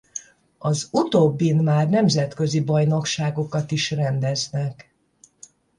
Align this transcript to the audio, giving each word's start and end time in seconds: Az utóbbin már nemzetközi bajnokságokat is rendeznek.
Az 0.57 0.87
utóbbin 0.91 1.55
már 1.55 1.89
nemzetközi 1.89 2.59
bajnokságokat 2.61 3.71
is 3.71 3.91
rendeznek. 3.91 4.93